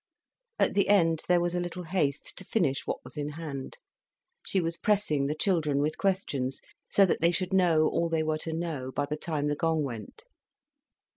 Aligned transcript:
At 0.57 0.73
the 0.73 0.87
end 0.87 1.21
there 1.27 1.39
was 1.39 1.53
a 1.53 1.59
little 1.59 1.83
haste, 1.83 2.35
to 2.37 2.43
finish 2.43 2.87
what 2.87 3.03
was 3.03 3.17
in 3.17 3.29
hand. 3.29 3.77
She 4.43 4.59
was 4.59 4.75
pressing 4.75 5.27
the 5.27 5.35
children 5.35 5.77
with 5.77 5.99
questions, 5.99 6.59
so 6.89 7.05
that 7.05 7.21
they 7.21 7.31
should 7.31 7.53
know 7.53 7.87
all 7.87 8.09
they 8.09 8.23
were 8.23 8.39
to 8.39 8.51
know, 8.51 8.91
by 8.91 9.05
the 9.05 9.15
time 9.15 9.45
the 9.45 9.55
gong 9.55 9.83
went. 9.83 10.23